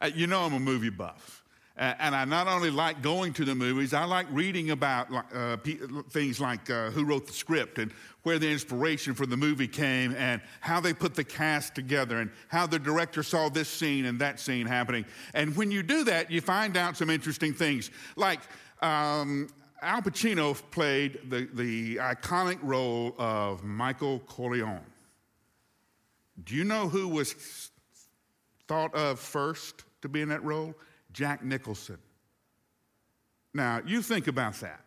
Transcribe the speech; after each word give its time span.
Uh, 0.00 0.10
you 0.14 0.26
know, 0.26 0.42
I'm 0.42 0.54
a 0.54 0.60
movie 0.60 0.90
buff. 0.90 1.42
Uh, 1.78 1.92
and 1.98 2.14
I 2.14 2.24
not 2.24 2.48
only 2.48 2.70
like 2.70 3.02
going 3.02 3.34
to 3.34 3.44
the 3.44 3.54
movies, 3.54 3.92
I 3.92 4.04
like 4.04 4.26
reading 4.30 4.70
about 4.70 5.08
uh, 5.34 5.58
things 6.08 6.40
like 6.40 6.70
uh, 6.70 6.90
who 6.90 7.04
wrote 7.04 7.26
the 7.26 7.34
script 7.34 7.78
and 7.78 7.92
where 8.22 8.38
the 8.38 8.50
inspiration 8.50 9.12
for 9.12 9.26
the 9.26 9.36
movie 9.36 9.68
came 9.68 10.14
and 10.16 10.40
how 10.60 10.80
they 10.80 10.94
put 10.94 11.14
the 11.14 11.22
cast 11.22 11.74
together 11.74 12.20
and 12.20 12.30
how 12.48 12.66
the 12.66 12.78
director 12.78 13.22
saw 13.22 13.50
this 13.50 13.68
scene 13.68 14.06
and 14.06 14.18
that 14.20 14.40
scene 14.40 14.66
happening. 14.66 15.04
And 15.34 15.54
when 15.54 15.70
you 15.70 15.82
do 15.82 16.04
that, 16.04 16.30
you 16.30 16.40
find 16.40 16.78
out 16.78 16.96
some 16.96 17.10
interesting 17.10 17.52
things. 17.52 17.90
Like 18.16 18.40
um, 18.80 19.48
Al 19.82 20.00
Pacino 20.00 20.58
played 20.70 21.20
the, 21.28 21.46
the 21.52 21.96
iconic 21.96 22.58
role 22.62 23.14
of 23.18 23.62
Michael 23.64 24.20
Corleone. 24.20 24.80
Do 26.42 26.54
you 26.54 26.64
know 26.64 26.88
who 26.88 27.06
was 27.06 27.70
thought 28.66 28.94
of 28.94 29.20
first 29.20 29.84
to 30.06 30.12
be 30.12 30.22
in 30.22 30.28
that 30.30 30.42
role? 30.42 30.74
Jack 31.12 31.44
Nicholson. 31.44 31.98
Now, 33.54 33.80
you 33.86 34.02
think 34.02 34.28
about 34.28 34.54
that. 34.60 34.80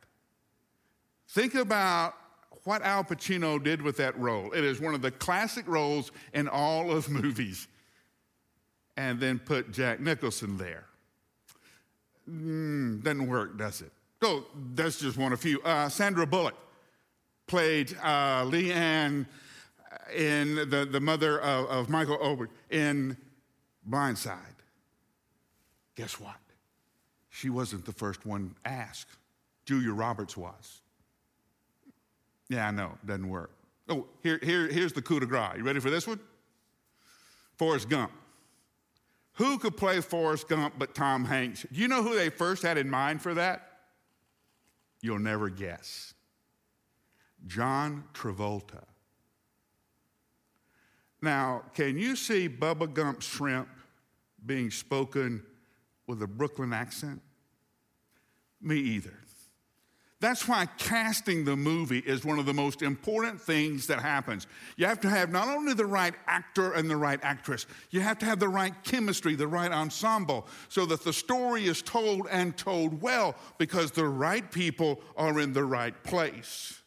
Think 1.29 1.55
about 1.55 2.15
what 2.63 2.81
Al 2.81 3.03
Pacino 3.03 3.63
did 3.63 3.81
with 3.81 3.97
that 3.97 4.17
role. 4.19 4.51
It 4.51 4.63
is 4.63 4.79
one 4.79 4.93
of 4.93 5.01
the 5.01 5.11
classic 5.11 5.67
roles 5.67 6.11
in 6.33 6.47
all 6.47 6.91
of 6.91 7.09
movies. 7.09 7.67
And 8.97 9.19
then 9.19 9.39
put 9.39 9.71
Jack 9.71 10.01
Nicholson 10.01 10.57
there. 10.57 10.85
Mm, 12.29 13.01
doesn't 13.01 13.27
work, 13.27 13.57
does 13.57 13.81
it? 13.81 13.91
Oh, 14.21 14.45
that's 14.75 14.99
just 14.99 15.17
one 15.17 15.31
of 15.31 15.39
few. 15.39 15.61
Uh, 15.61 15.87
Sandra 15.89 16.27
Bullock 16.27 16.55
played 17.47 17.95
uh, 18.03 18.43
Leigh 18.45 18.71
Anne 18.71 19.25
in 20.13 20.55
the, 20.55 20.87
the 20.89 20.99
mother 20.99 21.39
of, 21.39 21.65
of 21.67 21.89
Michael 21.89 22.17
Oher 22.17 22.47
in 22.69 23.17
Blind 23.85 24.17
Side. 24.17 24.37
Guess 25.99 26.17
what? 26.17 26.37
She 27.29 27.49
wasn't 27.49 27.85
the 27.85 27.91
first 27.91 28.25
one 28.25 28.55
asked. 28.63 29.17
Julia 29.65 29.91
Roberts 29.91 30.37
was. 30.37 30.79
Yeah, 32.47 32.69
I 32.69 32.71
know, 32.71 32.93
doesn't 33.05 33.27
work. 33.27 33.51
Oh, 33.89 34.07
here, 34.23 34.39
here, 34.41 34.69
here's 34.69 34.93
the 34.93 35.01
coup 35.01 35.19
de 35.19 35.25
grace. 35.25 35.57
You 35.57 35.63
ready 35.65 35.81
for 35.81 35.89
this 35.89 36.07
one? 36.07 36.21
Forrest 37.57 37.89
Gump. 37.89 38.13
Who 39.33 39.57
could 39.57 39.75
play 39.75 39.99
Forrest 39.99 40.47
Gump 40.47 40.75
but 40.77 40.95
Tom 40.95 41.25
Hanks? 41.25 41.65
Do 41.69 41.81
you 41.81 41.89
know 41.89 42.01
who 42.01 42.15
they 42.15 42.29
first 42.29 42.63
had 42.63 42.77
in 42.77 42.89
mind 42.89 43.21
for 43.21 43.33
that? 43.33 43.67
You'll 45.01 45.19
never 45.19 45.49
guess. 45.49 46.13
John 47.45 48.05
Travolta. 48.13 48.85
Now, 51.21 51.63
can 51.73 51.97
you 51.97 52.15
see 52.15 52.47
Bubba 52.47 52.93
Gump 52.93 53.21
shrimp 53.21 53.67
being 54.45 54.71
spoken 54.71 55.43
with 56.09 56.23
a 56.23 56.27
Brooklyn 56.27 56.73
accent? 56.73 57.21
Me 58.59 58.75
either. 58.75 59.13
That's 60.21 60.47
why 60.49 60.65
casting 60.77 61.45
the 61.45 61.55
movie 61.55 61.99
is 61.99 62.25
one 62.25 62.39
of 62.39 62.45
the 62.45 62.53
most 62.53 62.81
important 62.81 63.39
things 63.39 63.87
that 63.87 64.01
happens. 64.01 64.47
You 64.75 64.85
have 64.87 64.99
to 65.01 65.09
have 65.09 65.31
not 65.31 65.47
only 65.47 65.73
the 65.73 65.85
right 65.85 66.13
actor 66.27 66.73
and 66.73 66.89
the 66.89 66.97
right 66.97 67.19
actress, 67.23 67.67
you 67.91 68.01
have 68.01 68.17
to 68.19 68.25
have 68.25 68.39
the 68.39 68.49
right 68.49 68.73
chemistry, 68.83 69.35
the 69.35 69.47
right 69.47 69.71
ensemble, 69.71 70.47
so 70.67 70.85
that 70.87 71.05
the 71.05 71.13
story 71.13 71.67
is 71.67 71.81
told 71.81 72.27
and 72.29 72.57
told 72.57 73.01
well 73.01 73.35
because 73.57 73.91
the 73.91 74.07
right 74.07 74.51
people 74.51 74.99
are 75.15 75.39
in 75.39 75.53
the 75.53 75.63
right 75.63 76.03
place. 76.03 76.81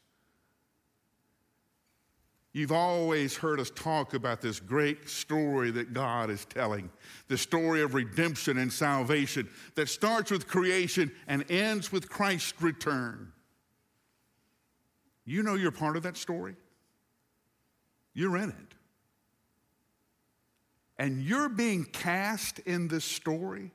You've 2.53 2.73
always 2.73 3.35
heard 3.35 3.61
us 3.61 3.71
talk 3.71 4.13
about 4.13 4.43
this 4.43 4.61
great 4.61 5.09
story 5.09 5.71
that 5.71 5.95
God 5.95 6.29
is 6.29 6.45
telling 6.45 6.91
the 7.29 7.39
story 7.39 7.81
of 7.81 7.95
redemption 7.95 8.59
and 8.59 8.71
salvation 8.71 9.49
that 9.75 9.89
starts 9.89 10.31
with 10.31 10.47
creation 10.47 11.11
and 11.27 11.51
ends 11.51 11.91
with 11.91 12.11
Christ's 12.11 12.61
return. 12.61 13.33
You 15.25 15.43
know 15.43 15.55
you're 15.55 15.71
part 15.71 15.97
of 15.97 16.03
that 16.03 16.19
story, 16.19 16.57
you're 18.13 18.37
in 18.37 18.51
it. 18.51 18.75
And 20.99 21.23
you're 21.23 21.49
being 21.49 21.85
cast 21.85 22.59
in 22.61 22.87
this 22.87 23.05
story 23.05 23.73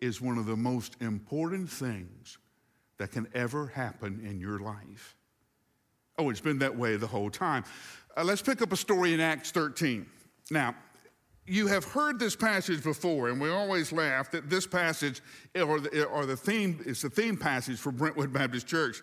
is 0.00 0.20
one 0.20 0.38
of 0.38 0.46
the 0.46 0.56
most 0.56 0.96
important 1.00 1.70
things 1.70 2.38
that 2.96 3.12
can 3.12 3.28
ever 3.34 3.68
happen 3.68 4.24
in 4.26 4.40
your 4.40 4.58
life. 4.58 5.16
Oh, 6.18 6.30
it's 6.30 6.40
been 6.40 6.58
that 6.58 6.76
way 6.76 6.96
the 6.96 7.06
whole 7.06 7.30
time. 7.30 7.64
Uh, 8.16 8.24
let's 8.24 8.42
pick 8.42 8.60
up 8.62 8.72
a 8.72 8.76
story 8.76 9.14
in 9.14 9.20
Acts 9.20 9.50
13. 9.50 10.06
Now, 10.50 10.74
you 11.46 11.66
have 11.66 11.84
heard 11.84 12.18
this 12.18 12.36
passage 12.36 12.82
before, 12.82 13.28
and 13.28 13.40
we 13.40 13.50
always 13.50 13.92
laugh 13.92 14.30
that 14.30 14.48
this 14.48 14.66
passage, 14.66 15.20
or 15.56 15.80
the, 15.80 16.04
or 16.04 16.26
the 16.26 16.36
theme, 16.36 16.80
is 16.86 17.02
the 17.02 17.10
theme 17.10 17.36
passage 17.36 17.78
for 17.78 17.90
Brentwood 17.90 18.32
Baptist 18.32 18.66
Church. 18.66 19.02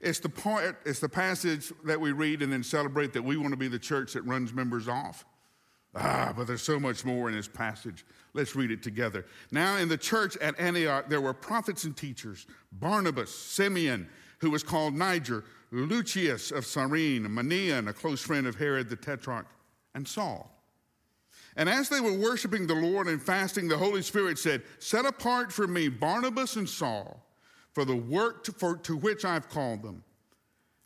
It's 0.00 0.20
the 0.20 0.28
part, 0.28 0.80
it's 0.84 1.00
the 1.00 1.08
passage 1.08 1.72
that 1.84 2.00
we 2.00 2.12
read 2.12 2.42
and 2.42 2.52
then 2.52 2.62
celebrate 2.62 3.12
that 3.14 3.22
we 3.22 3.36
want 3.36 3.50
to 3.50 3.56
be 3.56 3.68
the 3.68 3.78
church 3.78 4.12
that 4.12 4.22
runs 4.22 4.52
members 4.52 4.88
off. 4.88 5.24
Ah, 5.94 6.32
but 6.36 6.46
there's 6.46 6.62
so 6.62 6.78
much 6.78 7.04
more 7.04 7.28
in 7.28 7.34
this 7.34 7.48
passage. 7.48 8.04
Let's 8.32 8.54
read 8.54 8.70
it 8.70 8.82
together. 8.82 9.26
Now, 9.50 9.76
in 9.76 9.88
the 9.88 9.98
church 9.98 10.36
at 10.36 10.58
Antioch, 10.60 11.08
there 11.08 11.20
were 11.20 11.34
prophets 11.34 11.84
and 11.84 11.96
teachers 11.96 12.46
Barnabas, 12.72 13.34
Simeon, 13.34 14.08
who 14.40 14.50
was 14.50 14.62
called 14.62 14.94
Niger, 14.94 15.44
Lucius 15.70 16.50
of 16.50 16.66
Cyrene, 16.66 17.26
Manaen, 17.26 17.88
a 17.88 17.92
close 17.92 18.20
friend 18.20 18.46
of 18.46 18.56
Herod 18.56 18.88
the 18.88 18.96
Tetrarch, 18.96 19.46
and 19.94 20.06
Saul. 20.06 20.50
And 21.56 21.68
as 21.68 21.88
they 21.88 22.00
were 22.00 22.14
worshiping 22.14 22.66
the 22.66 22.74
Lord 22.74 23.06
and 23.06 23.22
fasting, 23.22 23.68
the 23.68 23.76
Holy 23.76 24.02
Spirit 24.02 24.38
said, 24.38 24.62
Set 24.78 25.04
apart 25.04 25.52
for 25.52 25.66
me 25.66 25.88
Barnabas 25.88 26.56
and 26.56 26.68
Saul 26.68 27.24
for 27.72 27.84
the 27.84 27.96
work 27.96 28.44
to, 28.44 28.52
for, 28.52 28.76
to 28.78 28.96
which 28.96 29.24
I've 29.24 29.48
called 29.48 29.82
them. 29.82 30.04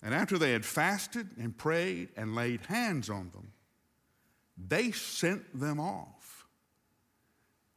And 0.02 0.14
after 0.14 0.36
they 0.36 0.52
had 0.52 0.64
fasted 0.64 1.28
and 1.38 1.56
prayed 1.56 2.10
and 2.16 2.34
laid 2.34 2.60
hands 2.66 3.08
on 3.08 3.30
them, 3.30 3.52
they 4.56 4.92
sent 4.92 5.58
them 5.58 5.80
off. 5.80 6.46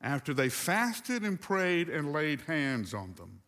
After 0.02 0.34
they 0.34 0.50
fasted 0.50 1.24
and 1.24 1.40
prayed 1.40 1.90
and 1.90 2.14
laid 2.14 2.42
hands 2.42 2.94
on 2.94 3.14
them, 3.16 3.42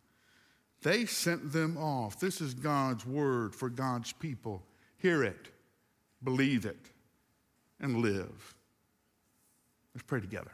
they 0.82 1.06
sent 1.06 1.52
them 1.52 1.76
off. 1.76 2.18
This 2.18 2.40
is 2.40 2.54
God's 2.54 3.04
word 3.06 3.54
for 3.54 3.68
God's 3.68 4.12
people. 4.12 4.62
Hear 4.96 5.22
it, 5.22 5.48
believe 6.22 6.64
it, 6.64 6.90
and 7.80 7.96
live. 7.96 8.54
Let's 9.94 10.04
pray 10.06 10.20
together. 10.20 10.52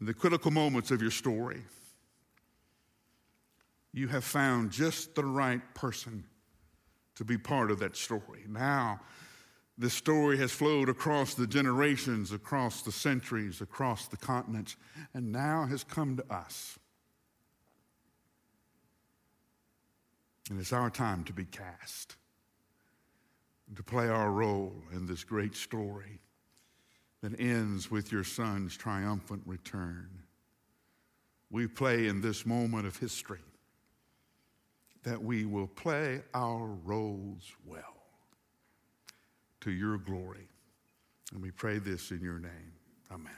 In 0.00 0.06
the 0.06 0.14
critical 0.14 0.50
moments 0.50 0.90
of 0.90 1.00
your 1.00 1.10
story, 1.10 1.62
you 3.92 4.08
have 4.08 4.24
found 4.24 4.70
just 4.70 5.14
the 5.14 5.24
right 5.24 5.62
person 5.74 6.24
to 7.14 7.24
be 7.24 7.38
part 7.38 7.70
of 7.70 7.78
that 7.78 7.96
story. 7.96 8.44
Now, 8.48 9.00
this 9.76 9.94
story 9.94 10.38
has 10.38 10.52
flowed 10.52 10.88
across 10.88 11.34
the 11.34 11.46
generations, 11.46 12.32
across 12.32 12.82
the 12.82 12.92
centuries, 12.92 13.60
across 13.60 14.06
the 14.06 14.16
continents, 14.16 14.76
and 15.14 15.32
now 15.32 15.66
has 15.66 15.82
come 15.82 16.16
to 16.16 16.32
us. 16.32 16.78
And 20.48 20.60
it's 20.60 20.72
our 20.72 20.90
time 20.90 21.24
to 21.24 21.32
be 21.32 21.44
cast, 21.44 22.16
to 23.74 23.82
play 23.82 24.08
our 24.08 24.30
role 24.30 24.74
in 24.92 25.06
this 25.06 25.24
great 25.24 25.56
story 25.56 26.20
that 27.22 27.40
ends 27.40 27.90
with 27.90 28.12
your 28.12 28.24
son's 28.24 28.76
triumphant 28.76 29.42
return. 29.46 30.10
We 31.50 31.66
play 31.66 32.06
in 32.06 32.20
this 32.20 32.46
moment 32.46 32.86
of 32.86 32.98
history 32.98 33.40
that 35.02 35.22
we 35.22 35.46
will 35.46 35.66
play 35.66 36.22
our 36.32 36.66
roles 36.66 37.50
well 37.66 37.93
to 39.64 39.70
your 39.70 39.98
glory. 39.98 40.48
And 41.32 41.42
we 41.42 41.50
pray 41.50 41.78
this 41.78 42.10
in 42.10 42.20
your 42.20 42.38
name. 42.38 42.72
Amen. 43.10 43.32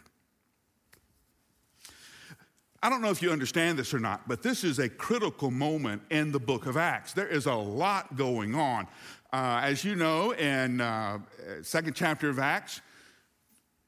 I 2.83 2.91
don't 2.91 3.01
know 3.01 3.11
if 3.11 3.23
you 3.23 3.31
understand 3.31 3.79
this 3.79 3.95
or 3.95 3.99
not, 3.99 4.29
but 4.29 4.43
this 4.43 4.63
is 4.63 4.79
a 4.79 4.89
critical 4.89 5.51
moment 5.51 6.03
in 6.11 6.31
the 6.31 6.39
book 6.39 6.67
of 6.67 6.77
Acts. 6.77 7.13
There 7.13 7.27
is 7.27 7.47
a 7.47 7.55
lot 7.55 8.17
going 8.17 8.55
on. 8.55 8.87
Uh, 9.33 9.61
as 9.63 9.85
you 9.85 9.97
know, 9.97 10.33
in 10.33 10.81
uh, 10.81 11.19
second 11.63 11.95
chapter 11.95 12.29
of 12.29 12.39
Acts, 12.39 12.81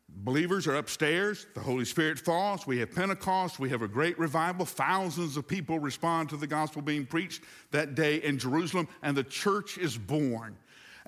believers 0.09 0.67
are 0.67 0.77
upstairs. 0.77 1.47
The 1.55 1.61
Holy 1.61 1.85
Spirit 1.85 2.19
falls. 2.19 2.67
We 2.67 2.79
have 2.79 2.95
Pentecost. 2.95 3.59
We 3.59 3.71
have 3.71 3.83
a 3.83 3.89
great 3.89 4.19
revival. 4.19 4.65
Thousands 4.65 5.37
of 5.37 5.47
people 5.47 5.79
respond 5.79 6.29
to 6.31 6.37
the 6.37 6.47
gospel 6.47 6.83
being 6.83 7.07
preached 7.07 7.43
that 7.73 7.95
day 7.95 8.17
in 8.17 8.39
Jerusalem, 8.39 8.89
and 9.03 9.17
the 9.17 9.25
church 9.25 9.79
is 9.79 9.97
born. 9.97 10.57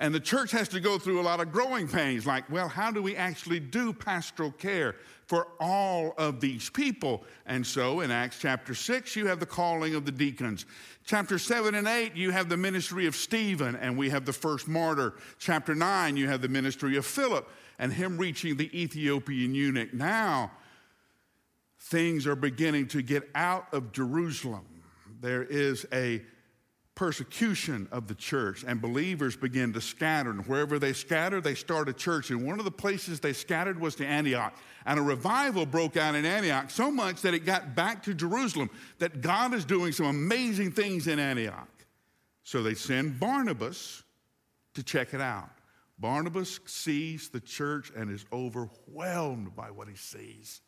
And 0.01 0.15
the 0.15 0.19
church 0.19 0.49
has 0.49 0.67
to 0.69 0.79
go 0.79 0.97
through 0.97 1.21
a 1.21 1.21
lot 1.21 1.41
of 1.41 1.51
growing 1.51 1.87
pains, 1.87 2.25
like, 2.25 2.49
well, 2.49 2.67
how 2.67 2.89
do 2.89 3.03
we 3.03 3.15
actually 3.15 3.59
do 3.59 3.93
pastoral 3.93 4.51
care 4.51 4.95
for 5.27 5.49
all 5.59 6.15
of 6.17 6.41
these 6.41 6.71
people? 6.71 7.23
And 7.45 7.65
so 7.65 7.99
in 7.99 8.09
Acts 8.09 8.39
chapter 8.39 8.73
6, 8.73 9.15
you 9.15 9.27
have 9.27 9.39
the 9.39 9.45
calling 9.45 9.93
of 9.93 10.05
the 10.05 10.11
deacons. 10.11 10.65
Chapter 11.05 11.37
7 11.37 11.75
and 11.75 11.87
8, 11.87 12.15
you 12.15 12.31
have 12.31 12.49
the 12.49 12.57
ministry 12.57 13.05
of 13.05 13.15
Stephen, 13.15 13.75
and 13.75 13.95
we 13.95 14.09
have 14.09 14.25
the 14.25 14.33
first 14.33 14.67
martyr. 14.67 15.13
Chapter 15.37 15.75
9, 15.75 16.17
you 16.17 16.27
have 16.27 16.41
the 16.41 16.49
ministry 16.49 16.97
of 16.97 17.05
Philip 17.05 17.47
and 17.77 17.93
him 17.93 18.17
reaching 18.17 18.57
the 18.57 18.75
Ethiopian 18.75 19.53
eunuch. 19.53 19.93
Now, 19.93 20.49
things 21.79 22.25
are 22.25 22.35
beginning 22.35 22.87
to 22.87 23.03
get 23.03 23.29
out 23.35 23.71
of 23.71 23.91
Jerusalem. 23.91 24.65
There 25.19 25.43
is 25.43 25.85
a 25.93 26.23
persecution 26.95 27.87
of 27.91 28.07
the 28.07 28.15
church, 28.15 28.63
and 28.67 28.81
believers 28.81 29.35
begin 29.35 29.73
to 29.73 29.81
scatter. 29.81 30.29
And 30.29 30.45
wherever 30.45 30.77
they 30.77 30.93
scatter, 30.93 31.41
they 31.41 31.55
start 31.55 31.89
a 31.89 31.93
church. 31.93 32.29
And 32.29 32.45
one 32.45 32.59
of 32.59 32.65
the 32.65 32.71
places 32.71 33.19
they 33.19 33.33
scattered 33.33 33.79
was 33.79 33.95
to 33.95 34.05
Antioch. 34.05 34.53
And 34.85 34.99
a 34.99 35.01
revival 35.01 35.65
broke 35.65 35.97
out 35.97 36.15
in 36.15 36.25
Antioch 36.25 36.69
so 36.69 36.91
much 36.91 37.21
that 37.21 37.33
it 37.33 37.45
got 37.45 37.75
back 37.75 38.03
to 38.03 38.13
Jerusalem, 38.13 38.69
that 38.99 39.21
God 39.21 39.53
is 39.53 39.65
doing 39.65 39.91
some 39.91 40.07
amazing 40.07 40.71
things 40.71 41.07
in 41.07 41.19
Antioch. 41.19 41.69
So 42.43 42.63
they 42.63 42.73
send 42.73 43.19
Barnabas 43.19 44.03
to 44.73 44.83
check 44.83 45.13
it 45.13 45.21
out. 45.21 45.49
Barnabas 45.99 46.59
sees 46.65 47.29
the 47.29 47.39
church 47.39 47.91
and 47.95 48.09
is 48.09 48.25
overwhelmed 48.33 49.55
by 49.55 49.69
what 49.69 49.87
he 49.87 49.95
sees 49.95 50.61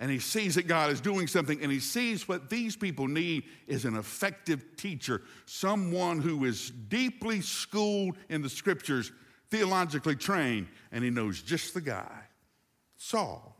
and 0.00 0.10
he 0.10 0.18
sees 0.18 0.54
that 0.54 0.66
God 0.66 0.90
is 0.90 1.00
doing 1.00 1.26
something, 1.26 1.62
and 1.62 1.70
he 1.70 1.78
sees 1.78 2.26
what 2.26 2.48
these 2.48 2.74
people 2.74 3.06
need 3.06 3.44
is 3.66 3.84
an 3.84 3.96
effective 3.96 4.64
teacher, 4.76 5.20
someone 5.44 6.20
who 6.20 6.46
is 6.46 6.70
deeply 6.70 7.42
schooled 7.42 8.16
in 8.30 8.40
the 8.40 8.48
scriptures, 8.48 9.12
theologically 9.50 10.16
trained, 10.16 10.68
and 10.90 11.04
he 11.04 11.10
knows 11.10 11.42
just 11.42 11.74
the 11.74 11.82
guy 11.82 12.24
Saul. 12.96 13.56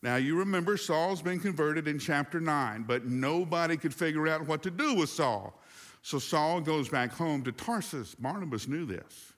Now, 0.00 0.16
you 0.16 0.36
remember 0.38 0.76
Saul's 0.76 1.22
been 1.22 1.38
converted 1.38 1.86
in 1.86 1.98
chapter 1.98 2.40
9, 2.40 2.84
but 2.86 3.06
nobody 3.06 3.76
could 3.76 3.94
figure 3.94 4.26
out 4.28 4.46
what 4.46 4.62
to 4.62 4.70
do 4.70 4.94
with 4.94 5.10
Saul. 5.10 5.60
So 6.02 6.18
Saul 6.18 6.60
goes 6.60 6.88
back 6.88 7.12
home 7.12 7.42
to 7.44 7.52
Tarsus. 7.52 8.14
Barnabas 8.16 8.66
knew 8.66 8.84
this. 8.84 9.31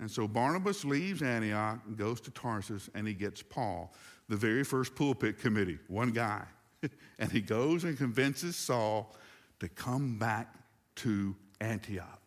And 0.00 0.10
so 0.10 0.26
Barnabas 0.26 0.84
leaves 0.84 1.22
Antioch 1.22 1.80
and 1.86 1.96
goes 1.96 2.20
to 2.22 2.30
Tarsus, 2.30 2.90
and 2.94 3.06
he 3.06 3.14
gets 3.14 3.42
Paul 3.42 3.94
the 4.28 4.36
very 4.36 4.64
first 4.64 4.94
pulpit 4.94 5.38
committee, 5.38 5.78
one 5.88 6.10
guy. 6.10 6.44
and 7.18 7.30
he 7.30 7.40
goes 7.40 7.84
and 7.84 7.96
convinces 7.96 8.56
Saul 8.56 9.14
to 9.60 9.68
come 9.68 10.18
back 10.18 10.56
to 10.96 11.36
Antioch. 11.60 12.20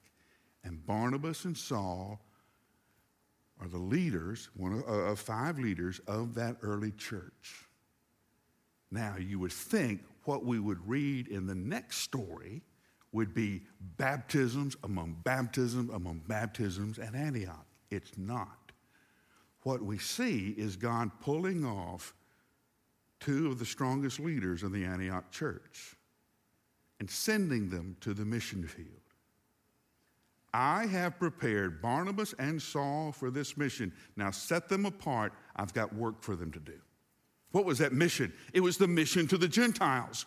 And 0.63 0.85
Barnabas 0.85 1.45
and 1.45 1.57
Saul 1.57 2.21
are 3.62 3.67
the 3.67 3.77
leaders, 3.77 4.50
one 4.56 4.73
of, 4.73 4.83
uh, 4.88 5.12
of 5.12 5.19
five 5.19 5.59
leaders 5.59 6.00
of 6.07 6.35
that 6.35 6.57
early 6.62 6.91
church. 6.91 7.65
Now, 8.91 9.15
you 9.17 9.39
would 9.39 9.51
think 9.51 10.01
what 10.23 10.45
we 10.45 10.59
would 10.59 10.88
read 10.88 11.27
in 11.27 11.45
the 11.45 11.56
next 11.56 11.97
story 11.97 12.62
would 13.15 13.33
be 13.33 13.62
baptisms 13.97 14.75
among 14.83 15.15
baptisms 15.23 15.89
among 15.94 16.21
baptisms 16.27 17.00
at 17.00 17.15
Antioch. 17.15 17.65
It's 17.89 18.12
not 18.17 18.65
what 19.65 19.81
we 19.81 19.97
see 19.97 20.53
is 20.57 20.75
God 20.75 21.09
pulling 21.21 21.65
off 21.65 22.13
two 23.19 23.47
of 23.47 23.57
the 23.57 23.65
strongest 23.65 24.19
leaders 24.19 24.62
of 24.62 24.71
the 24.71 24.85
Antioch 24.85 25.31
church 25.31 25.95
and 27.00 27.09
sending 27.09 27.69
them 27.69 27.97
to 28.01 28.13
the 28.13 28.25
mission 28.25 28.67
field. 28.67 28.89
I 30.53 30.85
have 30.85 31.17
prepared 31.17 31.81
Barnabas 31.81 32.33
and 32.38 32.62
Saul 32.62 33.12
for 33.12 33.31
this 33.31 33.57
mission. 33.57 33.91
Now 34.15 34.29
set 34.29 34.69
them 34.69 34.85
apart. 34.85 35.33
I've 35.56 35.73
got 35.73 35.94
work 35.95 36.21
for 36.21 36.35
them 36.35 36.51
to 36.51 36.59
do. 36.59 36.79
What 37.51 37.65
was 37.65 37.79
that 37.79 37.94
mission? 37.94 38.33
It 38.53 38.59
was 38.59 38.77
the 38.77 38.88
mission 38.88 39.25
to 39.29 39.38
the 39.38 39.47
Gentiles. 39.47 40.25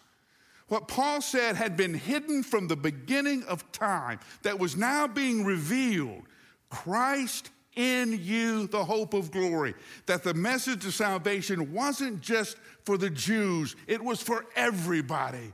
What 0.69 0.89
Paul 0.89 1.21
said 1.21 1.57
had 1.57 1.77
been 1.77 1.95
hidden 1.95 2.43
from 2.43 2.69
the 2.69 2.77
beginning 2.77 3.43
of 3.45 3.71
time, 3.73 4.21
that 4.43 4.59
was 4.59 4.77
now 4.77 5.07
being 5.07 5.45
revealed. 5.45 6.23
Christ 6.69 7.51
in 7.75 8.19
you 8.23 8.67
the 8.67 8.85
hope 8.85 9.15
of 9.15 9.31
glory. 9.31 9.75
That 10.07 10.25
the 10.25 10.35
message 10.35 10.85
of 10.85 10.93
salvation 10.95 11.73
wasn't 11.73 12.21
just 12.21 12.57
for 12.85 12.99
the 12.99 13.09
Jews, 13.09 13.77
it 13.87 14.03
was 14.03 14.21
for 14.21 14.45
everybody. 14.57 15.53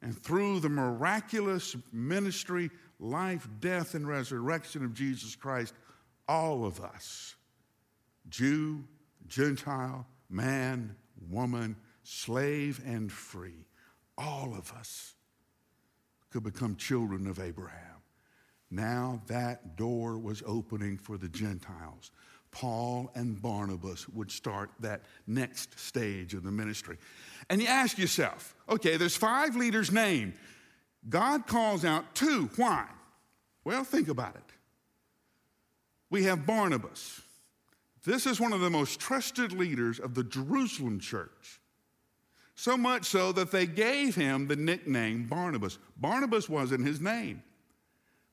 And 0.00 0.16
through 0.16 0.60
the 0.60 0.68
miraculous 0.68 1.76
ministry, 1.92 2.70
life, 2.98 3.46
death, 3.60 3.94
and 3.94 4.08
resurrection 4.08 4.84
of 4.84 4.94
Jesus 4.94 5.34
Christ, 5.34 5.74
all 6.28 6.64
of 6.64 6.80
us, 6.80 7.34
Jew, 8.28 8.84
Gentile, 9.26 10.06
man, 10.30 10.94
woman, 11.28 11.76
slave, 12.04 12.80
and 12.86 13.10
free, 13.10 13.66
all 14.20 14.54
of 14.56 14.72
us 14.72 15.14
could 16.30 16.42
become 16.44 16.76
children 16.76 17.26
of 17.26 17.40
Abraham. 17.40 17.78
Now 18.70 19.22
that 19.26 19.76
door 19.76 20.18
was 20.18 20.42
opening 20.46 20.96
for 20.96 21.16
the 21.16 21.28
Gentiles. 21.28 22.12
Paul 22.52 23.10
and 23.14 23.40
Barnabas 23.40 24.08
would 24.08 24.30
start 24.30 24.70
that 24.80 25.02
next 25.26 25.78
stage 25.78 26.34
of 26.34 26.42
the 26.42 26.50
ministry. 26.50 26.98
And 27.48 27.60
you 27.60 27.68
ask 27.68 27.98
yourself, 27.98 28.54
okay, 28.68 28.96
there's 28.96 29.16
five 29.16 29.56
leaders 29.56 29.90
named. 29.90 30.34
God 31.08 31.46
calls 31.46 31.84
out 31.84 32.14
two. 32.14 32.50
Why? 32.56 32.86
Well, 33.64 33.84
think 33.84 34.08
about 34.08 34.36
it. 34.36 34.42
We 36.10 36.24
have 36.24 36.46
Barnabas. 36.46 37.20
This 38.04 38.26
is 38.26 38.40
one 38.40 38.52
of 38.52 38.60
the 38.60 38.70
most 38.70 38.98
trusted 38.98 39.52
leaders 39.52 40.00
of 40.00 40.14
the 40.14 40.24
Jerusalem 40.24 40.98
church. 40.98 41.59
So 42.60 42.76
much 42.76 43.06
so 43.06 43.32
that 43.32 43.50
they 43.50 43.64
gave 43.64 44.14
him 44.14 44.46
the 44.46 44.54
nickname 44.54 45.24
Barnabas. 45.24 45.78
Barnabas 45.96 46.46
wasn't 46.46 46.86
his 46.86 47.00
name. 47.00 47.42